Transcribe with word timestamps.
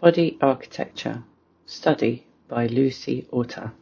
Body 0.00 0.38
Architecture 0.40 1.24
Study 1.66 2.24
by 2.46 2.68
Lucy 2.68 3.26
Orta. 3.32 3.72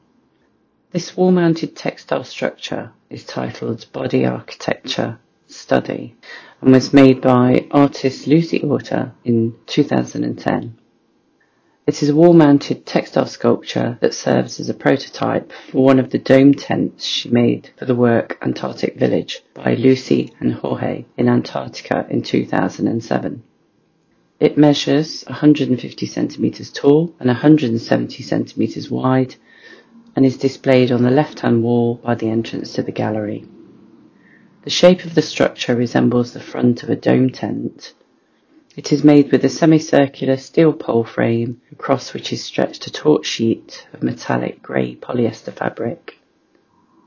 This 0.90 1.14
wall-mounted 1.14 1.76
textile 1.76 2.24
structure 2.24 2.92
is 3.10 3.22
titled 3.22 3.84
Body 3.92 4.24
Architecture 4.24 5.18
Study 5.46 6.16
and 6.62 6.72
was 6.72 6.94
made 6.94 7.20
by 7.20 7.66
artist 7.70 8.26
Lucy 8.26 8.62
Orta 8.62 9.12
in 9.26 9.56
2010. 9.66 10.78
It 11.86 12.02
is 12.02 12.08
a 12.08 12.16
wall-mounted 12.16 12.86
textile 12.86 13.26
sculpture 13.26 13.98
that 14.00 14.14
serves 14.14 14.58
as 14.58 14.70
a 14.70 14.74
prototype 14.74 15.52
for 15.70 15.84
one 15.84 15.98
of 15.98 16.08
the 16.08 16.18
dome 16.18 16.54
tents 16.54 17.04
she 17.04 17.28
made 17.28 17.72
for 17.76 17.84
the 17.84 17.94
work 17.94 18.38
Antarctic 18.40 18.96
Village 18.96 19.42
by 19.52 19.74
Lucy 19.74 20.32
and 20.40 20.54
Jorge 20.54 21.04
in 21.18 21.28
Antarctica 21.28 22.06
in 22.08 22.22
2007. 22.22 23.42
It 24.38 24.58
measures 24.58 25.24
150 25.26 26.06
centimeters 26.06 26.70
tall 26.70 27.14
and 27.18 27.28
170 27.28 28.22
centimeters 28.22 28.90
wide 28.90 29.36
and 30.14 30.26
is 30.26 30.36
displayed 30.36 30.92
on 30.92 31.02
the 31.02 31.10
left-hand 31.10 31.62
wall 31.62 31.96
by 31.96 32.14
the 32.14 32.28
entrance 32.28 32.72
to 32.74 32.82
the 32.82 32.92
gallery. 32.92 33.44
The 34.64 34.70
shape 34.70 35.04
of 35.04 35.14
the 35.14 35.22
structure 35.22 35.74
resembles 35.74 36.32
the 36.32 36.40
front 36.40 36.82
of 36.82 36.90
a 36.90 36.96
dome 36.96 37.30
tent 37.30 37.94
it 38.76 38.92
is 38.92 39.02
made 39.02 39.32
with 39.32 39.42
a 39.42 39.48
semicircular 39.48 40.36
steel 40.36 40.74
pole 40.74 41.02
frame 41.02 41.62
across 41.72 42.12
which 42.12 42.30
is 42.30 42.44
stretched 42.44 42.86
a 42.86 42.92
taut 42.92 43.24
sheet 43.24 43.86
of 43.94 44.02
metallic 44.02 44.62
grey 44.62 44.94
polyester 44.96 45.50
fabric. 45.50 46.18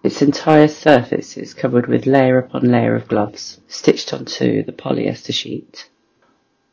Its 0.01 0.23
entire 0.23 0.67
surface 0.67 1.37
is 1.37 1.53
covered 1.53 1.85
with 1.85 2.07
layer 2.07 2.39
upon 2.39 2.71
layer 2.71 2.95
of 2.95 3.07
gloves 3.07 3.61
stitched 3.67 4.11
onto 4.11 4.63
the 4.63 4.71
polyester 4.71 5.31
sheet. 5.31 5.89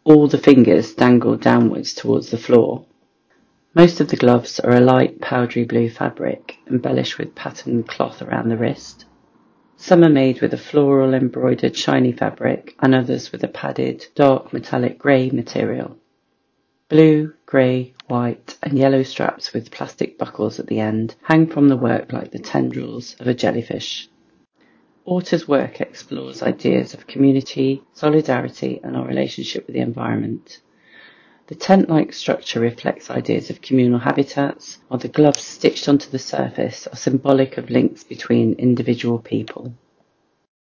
All 0.06 0.28
the 0.28 0.38
fingers 0.38 0.94
dangle 0.94 1.36
downwards 1.36 1.92
towards 1.92 2.30
the 2.30 2.38
floor. 2.38 2.84
Most 3.74 4.00
of 4.00 4.06
the 4.06 4.16
gloves 4.16 4.60
are 4.60 4.76
a 4.76 4.80
light 4.80 5.20
powdery 5.20 5.64
blue 5.64 5.90
fabric 5.90 6.58
embellished 6.70 7.18
with 7.18 7.34
patterned 7.34 7.88
cloth 7.88 8.22
around 8.22 8.48
the 8.48 8.56
wrist. 8.56 9.04
Some 9.76 10.04
are 10.04 10.08
made 10.08 10.40
with 10.40 10.54
a 10.54 10.58
floral 10.58 11.12
embroidered 11.12 11.76
shiny 11.76 12.12
fabric 12.12 12.76
and 12.78 12.94
others 12.94 13.32
with 13.32 13.42
a 13.42 13.48
padded 13.48 14.06
dark 14.14 14.52
metallic 14.52 14.96
grey 14.96 15.28
material. 15.30 15.96
Blue, 16.88 17.32
grey, 17.44 17.92
white 18.06 18.56
and 18.62 18.78
yellow 18.78 19.02
straps 19.02 19.52
with 19.52 19.72
plastic 19.72 20.18
buckles 20.18 20.60
at 20.60 20.68
the 20.68 20.78
end 20.78 21.16
hang 21.22 21.48
from 21.48 21.66
the 21.68 21.76
work 21.76 22.12
like 22.12 22.30
the 22.30 22.38
tendrils 22.38 23.16
of 23.18 23.26
a 23.26 23.34
jellyfish. 23.34 24.08
Orta's 25.06 25.46
work 25.46 25.80
explores 25.80 26.42
ideas 26.42 26.92
of 26.92 27.06
community, 27.06 27.82
solidarity 27.92 28.80
and 28.82 28.96
our 28.96 29.06
relationship 29.06 29.66
with 29.66 29.74
the 29.74 29.80
environment. 29.80 30.60
The 31.46 31.54
tent-like 31.54 32.12
structure 32.12 32.58
reflects 32.58 33.08
ideas 33.08 33.48
of 33.48 33.60
communal 33.60 34.00
habitats, 34.00 34.78
while 34.88 34.98
the 34.98 35.06
gloves 35.06 35.44
stitched 35.44 35.88
onto 35.88 36.10
the 36.10 36.18
surface 36.18 36.88
are 36.88 36.96
symbolic 36.96 37.56
of 37.56 37.70
links 37.70 38.02
between 38.02 38.54
individual 38.54 39.20
people. 39.20 39.72